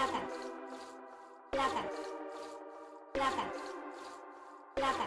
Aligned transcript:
plata, 0.00 0.20
plata, 1.50 1.82
plata, 3.12 3.44
plata, 4.74 5.06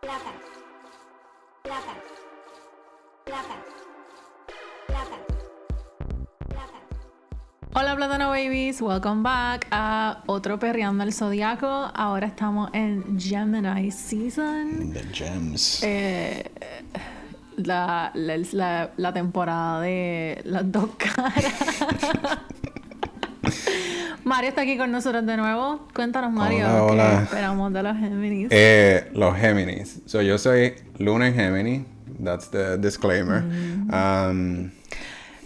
plata, 0.00 0.32
plata, 1.62 1.94
plata, 3.24 3.56
plata, 4.86 5.16
plata. 6.48 6.78
Hola 7.74 7.96
Plátano 7.96 8.28
Babies, 8.28 8.82
welcome 8.82 9.22
back 9.22 9.66
a 9.70 10.22
otro 10.26 10.58
Perreando 10.58 11.02
el 11.04 11.14
Zodiaco. 11.14 11.90
Ahora 11.94 12.26
estamos 12.26 12.68
en 12.74 13.18
Gemini 13.18 13.90
Season. 13.90 14.92
The 14.92 15.04
gems. 15.10 15.82
Eh, 15.82 16.50
la, 17.56 18.10
la, 18.12 18.36
la- 18.52 18.90
la 18.98 19.12
temporada 19.14 19.80
de 19.80 20.42
las 20.44 20.70
dos 20.70 20.90
caras. 20.98 21.54
Mario 24.24 24.48
está 24.48 24.62
aquí 24.62 24.76
con 24.78 24.90
nosotros 24.90 25.24
de 25.26 25.36
nuevo. 25.36 25.86
Cuéntanos, 25.94 26.32
Mario, 26.32 26.66
Hola, 26.66 26.74
¿qué 26.86 26.92
hola. 26.92 27.22
esperamos 27.24 27.72
de 27.72 27.82
los 27.82 27.96
Géminis? 27.98 28.48
Eh, 28.50 29.10
los 29.14 29.36
Géminis. 29.36 30.00
So, 30.06 30.22
yo 30.22 30.38
soy 30.38 30.74
Luna 30.98 31.28
en 31.28 31.34
Gemini. 31.34 31.84
That's 32.22 32.48
the 32.50 32.78
disclaimer. 32.78 33.42
Um, 33.92 34.70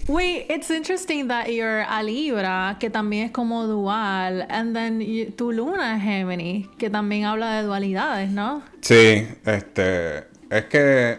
Wait, 0.06 0.46
it's 0.48 0.70
interesting 0.70 1.28
that 1.28 1.48
you're 1.52 1.84
a 1.86 2.02
Libra, 2.02 2.76
que 2.80 2.88
también 2.88 3.26
es 3.26 3.30
como 3.30 3.66
dual, 3.66 4.46
and 4.48 4.74
then 4.74 5.00
you- 5.00 5.30
tu 5.32 5.52
luna 5.52 5.96
es 5.96 6.02
Gemini, 6.02 6.66
que 6.78 6.88
también 6.88 7.24
habla 7.26 7.52
de 7.60 7.62
dualidades, 7.64 8.30
¿no? 8.30 8.62
sí, 8.80 9.26
este. 9.44 10.24
Es 10.50 10.64
que. 10.70 11.18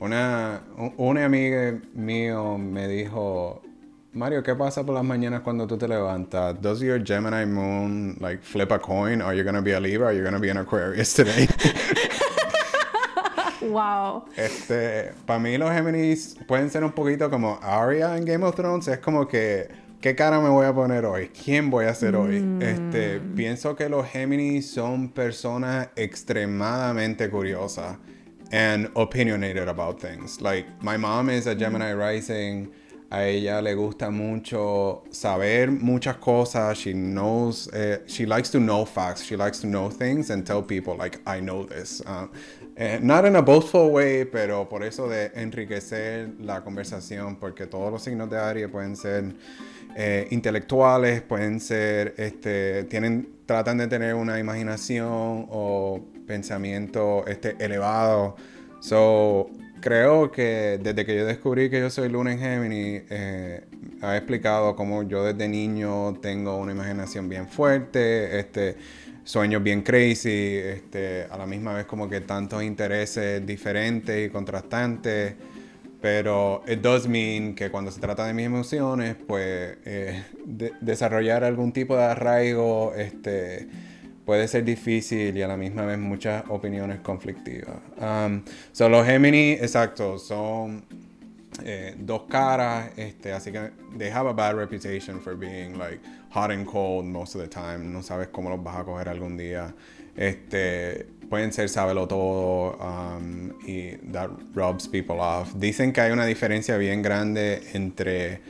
Una, 0.00 0.62
un- 0.76 0.94
una 0.96 1.24
amiga 1.24 1.78
mío 1.94 2.58
me 2.58 2.88
dijo. 2.88 3.62
Mario, 4.14 4.42
¿qué 4.42 4.54
pasa 4.54 4.84
por 4.84 4.94
las 4.94 5.04
mañanas 5.04 5.40
cuando 5.40 5.66
tú 5.66 5.78
te 5.78 5.88
levantas? 5.88 6.60
Does 6.60 6.80
your 6.80 7.02
Gemini 7.02 7.46
moon 7.46 8.14
like 8.20 8.42
flip 8.42 8.70
a 8.70 8.78
coin? 8.78 9.22
Are 9.22 9.34
you 9.34 9.42
gonna 9.42 9.62
be 9.62 9.72
a 9.72 9.80
Libra? 9.80 10.08
Are 10.08 10.12
you 10.14 10.22
gonna 10.22 10.38
be 10.38 10.50
an 10.50 10.58
Aquarius 10.58 11.14
today? 11.14 11.48
Wow. 13.62 14.24
Este, 14.36 15.12
para 15.24 15.38
mí 15.38 15.56
los 15.56 15.70
Géminis 15.70 16.36
pueden 16.48 16.68
ser 16.68 16.82
un 16.82 16.90
poquito 16.90 17.30
como 17.30 17.60
Arya 17.62 18.16
en 18.16 18.24
Game 18.24 18.44
of 18.44 18.56
Thrones. 18.56 18.88
Es 18.88 18.98
como 18.98 19.28
que, 19.28 19.68
¿qué 20.00 20.16
cara 20.16 20.40
me 20.40 20.48
voy 20.48 20.66
a 20.66 20.74
poner 20.74 21.04
hoy? 21.06 21.28
¿Quién 21.28 21.70
voy 21.70 21.84
a 21.84 21.94
ser 21.94 22.16
hoy? 22.16 22.44
Este, 22.60 23.20
pienso 23.20 23.76
que 23.76 23.88
los 23.88 24.04
Géminis 24.08 24.68
son 24.68 25.10
personas 25.10 25.90
extremadamente 25.94 27.30
curiosas 27.30 27.98
and 28.50 28.90
opinionated 28.94 29.68
about 29.68 30.00
things. 30.00 30.40
Like, 30.40 30.66
my 30.82 30.96
mom 30.96 31.30
is 31.30 31.46
a 31.46 31.54
Gemini 31.54 31.92
rising. 31.92 32.72
A 33.12 33.26
ella 33.26 33.60
le 33.60 33.74
gusta 33.74 34.08
mucho 34.08 35.02
saber 35.10 35.70
muchas 35.70 36.16
cosas. 36.16 36.78
She 36.78 36.94
knows, 36.94 37.68
eh, 37.74 37.98
she 38.06 38.24
likes 38.24 38.50
to 38.52 38.58
know 38.58 38.86
facts. 38.86 39.22
She 39.22 39.36
likes 39.36 39.60
to 39.60 39.66
know 39.66 39.90
things 39.90 40.30
and 40.30 40.46
tell 40.46 40.62
people, 40.62 40.96
like, 40.96 41.20
I 41.26 41.40
know 41.40 41.66
this. 41.66 42.00
Uh, 42.06 42.28
eh, 42.74 43.00
not 43.02 43.26
in 43.26 43.36
a 43.36 43.42
boastful 43.42 43.90
way, 43.90 44.24
pero 44.24 44.66
por 44.66 44.82
eso 44.82 45.10
de 45.10 45.30
enriquecer 45.34 46.40
la 46.40 46.62
conversación, 46.62 47.36
porque 47.36 47.66
todos 47.66 47.92
los 47.92 48.02
signos 48.02 48.30
de 48.30 48.38
Aries 48.38 48.70
pueden 48.70 48.96
ser 48.96 49.34
eh, 49.94 50.26
intelectuales, 50.30 51.20
pueden 51.20 51.60
ser, 51.60 52.14
este, 52.16 52.84
tienen, 52.84 53.28
tratan 53.44 53.76
de 53.76 53.88
tener 53.88 54.14
una 54.14 54.38
imaginación 54.38 55.48
o 55.50 56.00
pensamiento 56.26 57.26
este, 57.26 57.62
elevado. 57.62 58.36
So, 58.80 59.50
creo 59.82 60.32
que 60.32 60.78
desde 60.82 61.04
que 61.04 61.14
yo 61.14 61.26
descubrí 61.26 61.68
que 61.68 61.80
yo 61.80 61.90
soy 61.90 62.08
Luna 62.08 62.32
en 62.32 62.38
Gemini, 62.38 63.02
eh, 63.10 63.60
ha 64.00 64.16
explicado 64.16 64.74
cómo 64.74 65.02
yo 65.02 65.22
desde 65.24 65.46
niño 65.48 66.14
tengo 66.22 66.56
una 66.56 66.72
imaginación 66.72 67.28
bien 67.28 67.46
fuerte, 67.48 68.38
este, 68.38 68.76
sueños 69.24 69.62
bien 69.62 69.82
crazy, 69.82 70.56
este, 70.56 71.26
a 71.30 71.36
la 71.36 71.46
misma 71.46 71.74
vez 71.74 71.84
como 71.84 72.08
que 72.08 72.20
tantos 72.22 72.62
intereses 72.62 73.44
diferentes 73.44 74.28
y 74.28 74.30
contrastantes. 74.30 75.34
Pero 76.00 76.64
it 76.66 76.80
does 76.80 77.06
mean 77.06 77.54
que 77.54 77.70
cuando 77.70 77.90
se 77.92 78.00
trata 78.00 78.26
de 78.26 78.34
mis 78.34 78.46
emociones, 78.46 79.14
pues 79.26 79.76
eh, 79.84 80.24
de- 80.44 80.72
desarrollar 80.80 81.44
algún 81.44 81.72
tipo 81.72 81.96
de 81.96 82.02
arraigo 82.02 82.92
este, 82.96 83.68
puede 84.24 84.48
ser 84.48 84.64
difícil 84.64 85.36
y 85.36 85.42
a 85.42 85.48
la 85.48 85.56
misma 85.56 85.84
vez 85.84 85.98
muchas 85.98 86.44
opiniones 86.48 87.00
conflictivas. 87.00 87.76
Um, 87.98 88.42
so 88.72 88.88
los 88.88 89.06
Gemini, 89.06 89.52
exacto, 89.52 90.18
son 90.18 90.84
eh, 91.64 91.94
dos 91.98 92.22
caras, 92.28 92.90
este, 92.96 93.32
así 93.32 93.52
que 93.52 93.70
they 93.98 94.10
have 94.10 94.26
a 94.26 94.32
bad 94.32 94.56
reputation 94.56 95.20
for 95.20 95.34
being 95.34 95.78
like 95.78 96.00
hot 96.30 96.50
and 96.50 96.66
cold 96.66 97.04
most 97.04 97.34
of 97.34 97.42
the 97.42 97.48
time. 97.48 97.92
No 97.92 98.02
sabes 98.02 98.28
cómo 98.28 98.48
los 98.50 98.62
vas 98.62 98.76
a 98.76 98.84
coger 98.84 99.08
algún 99.08 99.36
día. 99.36 99.74
Este, 100.16 101.06
pueden 101.28 101.52
ser 101.52 101.68
sábelo 101.68 102.06
todo 102.06 102.76
um, 102.78 103.52
y 103.66 103.96
that 104.12 104.30
rubs 104.54 104.86
people 104.86 105.20
off. 105.20 105.54
Dicen 105.54 105.92
que 105.92 106.00
hay 106.00 106.12
una 106.12 106.26
diferencia 106.26 106.76
bien 106.76 107.02
grande 107.02 107.62
entre 107.72 108.40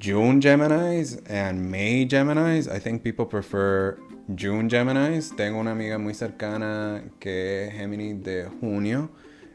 June 0.00 0.40
Geminis 0.40 1.20
and 1.28 1.70
May 1.70 2.06
Geminis. 2.08 2.68
I 2.68 2.80
think 2.80 3.02
people 3.02 3.26
prefer 3.26 3.98
June 4.36 4.68
Geminis. 4.68 5.34
Tengo 5.36 5.58
una 5.58 5.72
amiga 5.72 5.98
muy 5.98 6.14
cercana 6.14 7.02
que 7.18 7.66
es 7.66 7.74
Géminis 7.74 8.22
de 8.22 8.48
junio. 8.60 9.10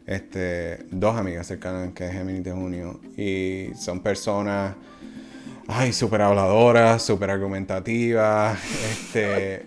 Este, 0.05 0.85
dos 0.91 1.15
amigas 1.15 1.47
cercanas 1.47 1.93
que 1.93 2.07
es 2.07 2.13
Géminis 2.13 2.43
de 2.43 2.51
junio. 2.51 2.99
Y 3.17 3.71
son 3.75 4.01
personas, 4.01 4.75
ay, 5.67 5.93
súper 5.93 6.21
habladoras, 6.21 7.01
súper 7.03 7.29
argumentativas. 7.29 8.59
Este, 8.91 9.65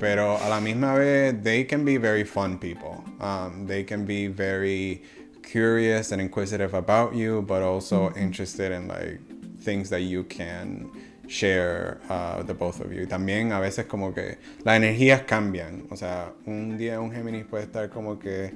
pero 0.00 0.38
a 0.38 0.48
la 0.48 0.60
misma 0.60 0.94
vez, 0.94 1.42
they 1.42 1.66
can 1.66 1.84
be 1.84 1.98
very 1.98 2.24
fun 2.24 2.58
people. 2.58 3.02
Um, 3.20 3.66
they 3.66 3.84
can 3.84 4.04
be 4.04 4.28
very 4.28 5.02
curious 5.42 6.12
and 6.12 6.20
inquisitive 6.20 6.74
about 6.74 7.14
you, 7.14 7.42
but 7.42 7.62
also 7.62 8.12
interested 8.14 8.70
in 8.70 8.86
like 8.86 9.20
things 9.60 9.90
that 9.90 10.02
you 10.02 10.24
can 10.24 10.90
share 11.28 11.98
uh, 12.08 12.42
the 12.42 12.54
both 12.54 12.80
of 12.80 12.90
you. 12.92 13.02
Y 13.02 13.06
también 13.06 13.52
a 13.52 13.60
veces 13.60 13.86
como 13.86 14.12
que 14.12 14.38
las 14.64 14.76
energías 14.76 15.22
cambian. 15.22 15.86
O 15.90 15.96
sea, 15.96 16.32
un 16.46 16.76
día 16.76 17.00
un 17.00 17.12
Géminis 17.12 17.44
puede 17.44 17.64
estar 17.64 17.90
como 17.90 18.18
que 18.18 18.52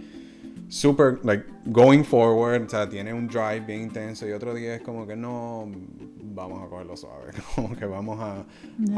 super, 0.68 1.20
like, 1.22 1.44
going 1.70 2.02
forward, 2.02 2.62
o 2.64 2.68
sea, 2.68 2.88
tiene 2.88 3.12
un 3.12 3.28
drive 3.28 3.60
bien 3.60 3.82
intenso 3.82 4.26
y 4.26 4.32
otro 4.32 4.54
día 4.54 4.76
es 4.76 4.82
como 4.82 5.06
que 5.06 5.14
no, 5.14 5.68
vamos 6.34 6.62
a 6.64 6.68
cogerlo 6.68 6.96
suave, 6.96 7.32
como 7.54 7.76
que 7.76 7.84
vamos 7.84 8.18
a, 8.20 8.44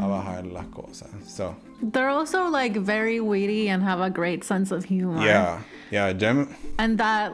a 0.01 0.07
bajar 0.07 0.45
las 0.45 0.67
cosas. 0.67 1.09
So, 1.27 1.55
They're 1.81 2.09
also 2.09 2.49
like 2.49 2.77
very 2.77 3.19
witty 3.19 3.67
and 3.69 3.83
have 3.83 3.99
a 3.99 4.09
great 4.09 4.45
sense 4.45 4.71
of 4.71 4.85
humor. 4.85 5.21
yeah, 5.25 5.59
yeah, 5.91 6.13
Gem, 6.13 6.47
And 6.79 6.97
that 6.97 7.33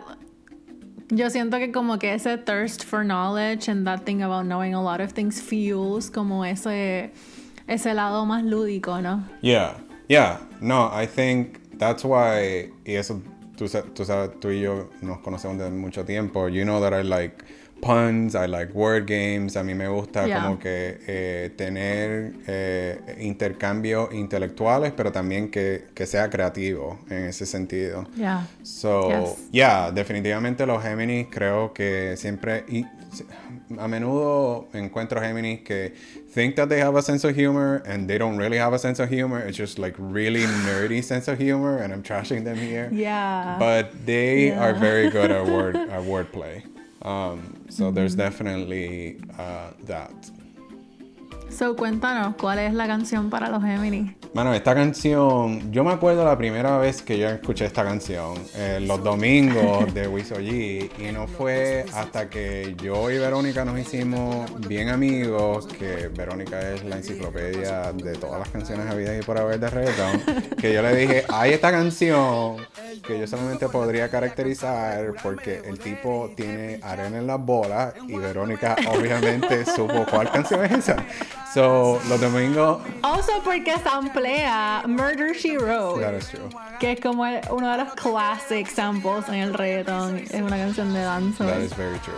yo 1.12 1.30
siento 1.30 1.60
que 1.60 1.72
como 1.72 2.00
que 2.00 2.14
ese 2.14 2.38
thirst 2.38 2.84
for 2.86 3.04
knowledge 3.04 3.70
and 3.70 3.86
that 3.86 4.06
thing 4.06 4.22
about 4.24 4.46
knowing 4.46 4.74
a 4.74 4.82
lot 4.82 5.02
of 5.02 5.12
things 5.12 5.42
fuels 5.42 6.10
como 6.10 6.44
ese 6.44 7.12
ese 7.68 7.94
lado 7.94 8.26
más 8.26 8.44
lúdico, 8.44 9.02
¿no? 9.02 9.24
yeah, 9.42 9.76
yeah, 10.10 10.40
no, 10.60 10.90
I 10.92 11.06
think 11.06 11.60
that's 11.78 12.04
why, 12.04 12.72
y 12.86 12.96
eso, 12.96 13.22
tú, 13.56 13.66
tú 13.94 14.06
sabes, 14.06 14.40
tú 14.40 14.50
y 14.50 14.62
yo 14.62 14.90
nos 15.02 15.20
conocemos 15.20 15.58
de 15.58 15.70
mucho 15.70 16.04
tiempo, 16.04 16.48
you 16.48 16.64
know 16.64 16.82
that 16.82 16.94
I 16.94 17.02
like 17.02 17.44
puns, 17.82 18.36
I 18.36 18.46
like 18.48 18.74
word 18.74 19.06
games, 19.08 19.56
a 19.58 19.64
mí 19.64 19.74
me 19.76 19.88
gusta 19.88 20.28
Yeah. 20.28 20.42
como 20.42 20.60
que 20.60 21.00
eh, 21.08 21.50
tener 21.58 22.34
eh, 22.48 23.18
intercambios 23.20 24.14
intelectuales, 24.14 24.94
pero 24.96 25.12
también 25.12 25.50
que, 25.50 25.86
que 25.94 26.06
sea 26.06 26.30
creativo 26.30 27.00
en 27.10 27.26
ese 27.26 27.46
sentido. 27.46 28.06
Yeah. 28.16 28.46
So, 28.64 29.10
Yes. 29.10 29.48
yeah, 29.52 29.92
definitivamente 29.92 30.66
los 30.66 30.82
Géminis 30.84 31.28
creo 31.32 31.74
que 31.74 32.16
siempre 32.18 32.64
y 32.70 32.86
a 33.80 33.88
menudo 33.88 34.68
encuentro 34.74 35.20
Géminis 35.22 35.62
que 35.64 35.94
think 36.34 36.56
that 36.56 36.68
they 36.70 36.80
have 36.82 36.98
a 36.98 37.02
sense 37.02 37.26
of 37.28 37.36
humor 37.36 37.82
and 37.86 38.08
they 38.08 38.18
don't 38.18 38.38
really 38.38 38.58
have 38.58 38.74
a 38.74 38.80
sense 38.80 39.00
of 39.02 39.10
humor. 39.10 39.40
It's 39.46 39.58
just 39.58 39.80
like 39.80 39.96
really 40.00 40.44
nerdy 40.66 41.02
sense 41.04 41.28
of 41.30 41.38
humor 41.40 41.78
and 41.84 41.94
I'm 41.94 42.04
trashing 42.04 42.44
them 42.46 42.58
here. 42.58 42.90
Yeah. 42.92 43.58
But 43.60 44.06
they 44.06 44.48
Yeah. 44.50 44.62
are 44.64 44.74
very 44.74 45.10
good 45.10 45.32
at 45.32 45.46
word 45.56 45.76
at 45.76 46.04
wordplay. 46.04 46.64
Um, 47.04 47.40
so 47.70 47.92
there's 47.92 48.16
definitely 48.16 49.18
uh, 49.38 49.72
that. 49.86 50.12
So 51.50 51.76
cuéntanos, 51.76 52.36
¿cuál 52.38 52.60
es 52.60 52.74
la 52.74 52.88
canción 52.88 53.30
para 53.30 53.50
los 53.50 53.62
Géminis? 53.62 54.14
Mano, 54.34 54.54
esta 54.54 54.74
canción, 54.74 55.74
yo 55.74 55.84
me 55.84 55.92
acuerdo 55.92 56.24
la 56.24 56.38
primera 56.38 56.78
vez 56.78 57.02
que 57.02 57.18
yo 57.18 57.28
escuché 57.28 57.66
esta 57.66 57.84
canción, 57.84 58.36
eh, 58.56 58.80
los 58.82 59.04
domingos 59.04 59.94
de 59.94 60.08
Wiso 60.08 60.36
G, 60.36 60.90
y 60.98 61.12
no 61.12 61.28
fue 61.28 61.86
hasta 61.94 62.30
que 62.30 62.74
yo 62.82 63.12
y 63.12 63.18
Verónica 63.18 63.66
nos 63.66 63.78
hicimos 63.78 64.50
bien 64.66 64.88
amigos, 64.88 65.68
que 65.68 66.08
Verónica 66.08 66.72
es 66.72 66.86
la 66.86 66.96
enciclopedia 66.96 67.92
de 67.92 68.14
todas 68.14 68.40
las 68.40 68.48
canciones 68.48 68.90
habidas 68.90 69.20
y 69.22 69.26
por 69.26 69.38
haber 69.38 69.60
de 69.60 69.70
reggaeton, 69.70 70.22
que 70.56 70.74
yo 70.74 70.82
le 70.82 70.96
dije, 70.96 71.26
hay 71.28 71.52
esta 71.52 71.72
canción 71.72 72.56
que 73.06 73.20
yo 73.20 73.28
solamente 73.28 73.68
podría 73.70 74.10
caracterizar 74.10 75.14
porque 75.24 75.62
el 75.66 75.80
tipo 75.80 76.32
tiene 76.36 76.80
arena 76.84 77.18
en 77.18 77.28
las 77.28 77.40
bolas 77.40 77.94
y 78.08 78.16
Verónica 78.16 78.76
obviamente 78.88 79.66
supo 79.76 80.06
cuál 80.10 80.32
canción 80.32 80.64
es 80.66 80.72
esa. 80.72 80.98
So, 81.54 82.00
los 82.08 82.22
domingos. 82.22 82.82
Also 83.02 83.32
porque 83.44 83.78
samplea 83.80 84.84
Murder 84.88 85.34
She 85.36 85.58
Wrote. 85.58 86.02
That 86.02 86.14
is 86.18 86.28
true. 86.30 86.50
Que 86.80 86.94
es 86.94 87.00
como 87.02 87.26
el- 87.26 87.42
uno 87.50 87.72
de 87.72 87.84
los 87.84 87.94
classic 87.96 88.68
samples 88.68 89.28
en 89.28 89.36
el 89.36 89.54
reggaeton. 89.54 90.18
Es 90.20 90.34
una 90.42 90.58
canción 90.58 90.94
de 90.94 91.02
danza. 91.02 91.46
That 91.46 91.60
is 91.62 91.76
very 91.76 91.98
true. 92.00 92.14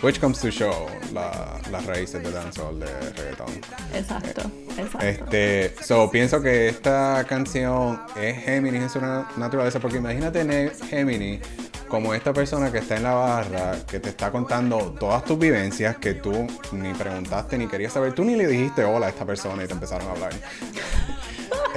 Which 0.00 0.20
comes 0.20 0.38
to 0.40 0.50
show 0.50 0.86
la- 1.12 1.58
las 1.72 1.84
raíces 1.86 2.22
de 2.22 2.30
dancehall 2.30 2.78
de 2.78 2.86
reggaeton. 3.16 3.48
Exacto, 3.94 4.42
exacto. 4.76 4.98
Este, 5.06 5.74
so 5.82 6.08
pienso 6.08 6.40
que 6.40 6.68
esta 6.68 7.24
canción 7.28 8.00
es 8.16 8.38
Géminis 8.44 8.82
en 8.82 8.90
su 8.90 9.00
na- 9.00 9.28
naturaleza, 9.36 9.80
porque 9.80 9.96
imagínate 9.98 10.44
ne- 10.44 10.70
Géminis 10.88 11.40
como 11.88 12.14
esta 12.14 12.32
persona 12.32 12.70
que 12.70 12.78
está 12.78 12.96
en 12.96 13.02
la 13.02 13.14
barra, 13.14 13.72
que 13.90 13.98
te 13.98 14.10
está 14.10 14.30
contando 14.30 14.94
todas 15.00 15.24
tus 15.24 15.38
vivencias 15.38 15.96
que 15.96 16.14
tú 16.14 16.46
ni 16.70 16.92
preguntaste 16.92 17.58
ni 17.58 17.66
querías 17.66 17.92
saber, 17.94 18.12
tú 18.12 18.24
ni 18.24 18.36
le 18.36 18.46
dijiste 18.46 18.84
hola 18.84 19.06
a 19.06 19.08
esta 19.08 19.24
persona 19.24 19.64
y 19.64 19.66
te 19.66 19.72
empezaron 19.72 20.06
a 20.06 20.10
hablar. 20.12 20.30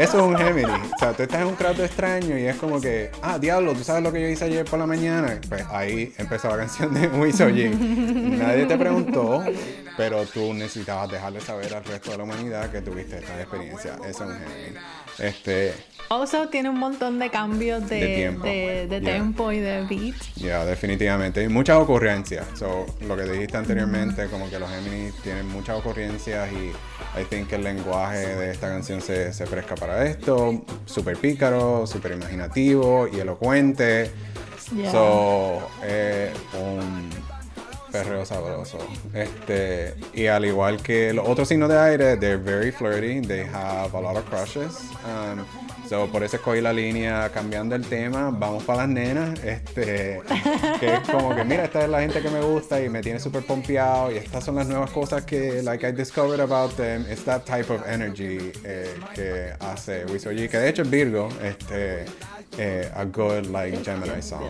Eso 0.01 0.17
es 0.17 0.23
un 0.23 0.35
Géminis. 0.35 0.91
O 0.95 0.97
sea, 0.97 1.13
tú 1.13 1.21
estás 1.21 1.41
en 1.41 1.47
un 1.47 1.55
trato 1.55 1.85
extraño 1.85 2.35
y 2.35 2.47
es 2.47 2.55
como 2.55 2.81
que, 2.81 3.11
ah, 3.21 3.37
diablo, 3.37 3.73
¿tú 3.73 3.83
sabes 3.83 4.01
lo 4.01 4.11
que 4.11 4.19
yo 4.19 4.27
hice 4.29 4.45
ayer 4.45 4.65
por 4.65 4.79
la 4.79 4.87
mañana? 4.87 5.39
Pues 5.47 5.63
ahí 5.69 6.11
empezó 6.17 6.49
la 6.49 6.57
canción 6.57 6.91
de 6.91 7.07
Wisoji. 7.19 7.69
Nadie 7.69 8.65
te 8.65 8.79
preguntó, 8.79 9.43
pero 9.97 10.25
tú 10.25 10.55
necesitabas 10.55 11.11
dejarle 11.11 11.39
saber 11.39 11.75
al 11.75 11.83
resto 11.83 12.09
de 12.11 12.17
la 12.17 12.23
humanidad 12.23 12.71
que 12.71 12.81
tuviste 12.81 13.19
esta 13.19 13.39
experiencia. 13.39 13.93
Eso 14.03 14.23
es 14.23 14.29
un 14.31 14.39
Géminis. 14.39 14.81
Este, 15.21 15.73
Also 16.09 16.49
tiene 16.49 16.69
un 16.69 16.77
montón 16.77 17.19
de 17.19 17.29
cambios 17.29 17.87
de, 17.87 17.99
De 17.99 18.15
tiempo. 18.15 18.43
de- 18.43 18.87
de 18.87 18.99
Yeah. 19.01 19.13
tempo 19.13 19.51
y 19.53 19.59
de 19.59 19.81
beat. 19.89 20.15
ya, 20.35 20.65
definitivamente. 20.65 21.41
Y 21.43 21.47
muchas 21.47 21.77
ocurrencias. 21.77 22.45
So, 22.57 22.85
lo 23.07 23.15
que 23.15 23.23
dijiste 23.23 23.55
anteriormente, 23.57 24.25
como 24.27 24.49
que 24.49 24.59
los 24.59 24.69
Géminis 24.69 25.13
tienen 25.23 25.47
muchas 25.47 25.77
ocurrencias 25.77 26.49
y 26.51 26.71
I 27.19 27.23
think 27.29 27.47
que 27.49 27.55
el 27.55 27.63
lenguaje 27.63 28.35
de 28.35 28.51
esta 28.51 28.67
canción 28.67 28.99
se, 29.01 29.31
se 29.31 29.45
presta 29.45 29.75
para 29.75 30.05
esto. 30.05 30.61
Súper 30.85 31.15
pícaro, 31.17 31.85
súper 31.87 32.11
imaginativo 32.13 33.07
y 33.07 33.19
elocuente. 33.19 34.11
Yeah. 34.75 34.91
So, 34.91 35.61
eh, 35.83 36.31
perreo 37.91 38.25
sabroso. 38.25 38.77
Este, 39.13 39.93
y 40.13 40.27
al 40.27 40.45
igual 40.45 40.81
que 40.81 41.13
los 41.13 41.27
otros 41.27 41.47
signos 41.47 41.69
de 41.69 41.77
aire, 41.77 42.17
they're 42.17 42.37
very 42.37 42.71
flirty. 42.71 43.21
They 43.21 43.45
have 43.45 43.93
a 43.93 44.01
lot 44.01 44.15
of 44.15 44.25
crushes. 44.29 44.77
Um, 45.05 45.45
so, 45.87 46.07
por 46.07 46.23
eso 46.23 46.37
escogí 46.37 46.61
la 46.61 46.73
línea 46.73 47.29
cambiando 47.29 47.75
el 47.75 47.85
tema. 47.85 48.31
Vamos 48.31 48.63
para 48.63 48.79
las 48.79 48.89
nenas. 48.89 49.39
Este, 49.43 50.21
que 50.79 50.93
es 50.93 51.09
como 51.09 51.35
que, 51.35 51.43
mira, 51.43 51.65
esta 51.65 51.83
es 51.83 51.89
la 51.89 52.01
gente 52.01 52.21
que 52.21 52.29
me 52.29 52.41
gusta 52.41 52.81
y 52.81 52.89
me 52.89 53.01
tiene 53.01 53.19
súper 53.19 53.45
pompeado. 53.45 54.11
Y 54.11 54.17
estas 54.17 54.43
son 54.43 54.55
las 54.55 54.67
nuevas 54.67 54.91
cosas 54.91 55.23
que, 55.25 55.61
like, 55.61 55.87
I 55.87 55.91
discovered 55.91 56.39
about 56.39 56.75
them. 56.75 57.05
It's 57.11 57.23
that 57.25 57.43
type 57.45 57.71
of 57.71 57.81
energy 57.87 58.51
eh, 58.63 58.93
que 59.13 59.53
hace 59.59 60.05
Wisoji. 60.05 60.47
Que 60.47 60.57
de 60.57 60.69
hecho 60.69 60.83
es 60.83 60.89
Virgo. 60.89 61.29
Este, 61.43 62.05
eh, 62.57 62.91
a 62.93 63.05
good, 63.05 63.47
like, 63.47 63.77
Gemini 63.83 64.21
song. 64.21 64.49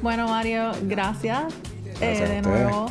Bueno, 0.00 0.28
Mario, 0.28 0.72
gracias, 0.82 1.52
eh, 2.00 2.16
Gracias 2.18 2.28
de 2.28 2.42
nuevo. 2.42 2.90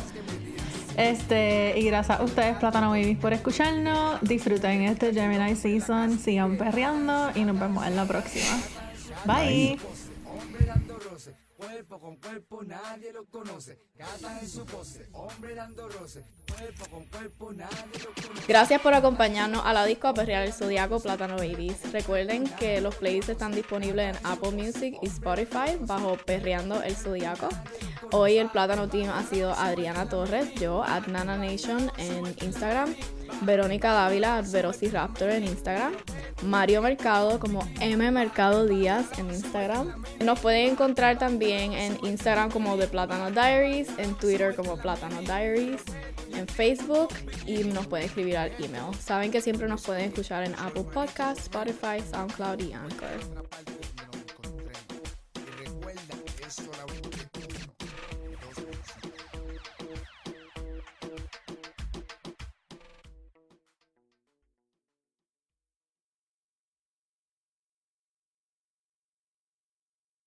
Este, 0.96 1.78
y 1.78 1.86
gracias 1.86 2.20
a 2.20 2.22
ustedes, 2.22 2.56
Plátano 2.58 2.90
Babies, 2.90 3.18
por 3.18 3.32
escucharnos. 3.32 4.20
Disfruten 4.20 4.82
este 4.82 5.12
Gemini 5.12 5.56
Season, 5.56 6.18
sigan 6.18 6.58
perreando 6.58 7.30
y 7.34 7.44
nos 7.44 7.58
vemos 7.58 7.86
en 7.86 7.96
la 7.96 8.04
próxima. 8.04 8.58
Bye. 9.24 9.78
Cuerpo 11.62 12.00
con 12.00 12.16
cuerpo 12.16 12.62
nadie 12.64 13.12
lo 13.12 13.24
conoce. 13.26 13.78
Gata 13.94 14.40
en 14.40 14.48
su 14.48 14.64
pose, 14.64 15.08
hombre 15.12 15.54
dando 15.54 15.88
roce, 15.88 16.24
cuerpo 16.48 16.86
con 16.90 17.04
cuerpo 17.06 17.52
nadie 17.52 18.00
lo 18.02 18.12
conoce. 18.14 18.46
Gracias 18.48 18.80
por 18.80 18.94
acompañarnos 18.94 19.62
a 19.64 19.72
la 19.72 19.84
disco 19.84 20.08
a 20.08 20.14
perrear 20.14 20.44
el 20.44 20.52
Zodiaco 20.52 20.98
Plátano 20.98 21.36
Babies. 21.36 21.92
Recuerden 21.92 22.48
que 22.58 22.80
los 22.80 22.96
playlists 22.96 23.30
están 23.30 23.52
disponibles 23.52 24.16
en 24.16 24.26
Apple 24.26 24.50
Music 24.50 24.96
y 25.02 25.06
Spotify 25.06 25.76
bajo 25.80 26.16
Perreando 26.16 26.82
el 26.82 26.96
Zodiaco. 26.96 27.48
Hoy 28.10 28.38
el 28.38 28.50
Plátano 28.50 28.88
Team 28.88 29.10
ha 29.10 29.22
sido 29.22 29.52
Adriana 29.52 30.08
Torres, 30.08 30.52
yo, 30.54 30.82
at 30.82 31.06
Nana 31.06 31.36
Nation 31.36 31.90
en 31.96 32.26
Instagram, 32.44 32.94
Verónica 33.42 33.92
Dávila, 33.92 34.38
at 34.38 34.46
Velociraptor 34.50 35.30
en 35.30 35.44
Instagram, 35.44 35.94
Mario 36.42 36.82
Mercado 36.82 37.38
como 37.38 37.66
M 37.80 38.10
Mercado 38.10 38.66
Díaz 38.66 39.06
en 39.18 39.28
Instagram. 39.30 40.02
Nos 40.24 40.40
pueden 40.40 40.72
encontrar 40.72 41.18
también 41.18 41.72
en 41.72 41.98
Instagram 42.04 42.50
como 42.50 42.76
The 42.76 42.88
Plátano 42.88 43.30
Diaries, 43.30 43.88
en 43.98 44.14
Twitter 44.14 44.54
como 44.54 44.76
Plátano 44.76 45.20
Diaries 45.20 45.82
en 46.34 46.46
Facebook 46.46 47.08
y 47.46 47.64
nos 47.64 47.86
pueden 47.86 48.06
escribir 48.06 48.36
al 48.36 48.52
email. 48.58 48.94
Saben 48.98 49.30
que 49.30 49.40
siempre 49.40 49.68
nos 49.68 49.82
pueden 49.82 50.08
escuchar 50.08 50.44
en 50.44 50.54
Apple 50.54 50.84
Podcasts, 50.84 51.42
Spotify, 51.42 52.00
SoundCloud 52.10 52.60
y 52.60 52.72
Anchor. 52.72 53.42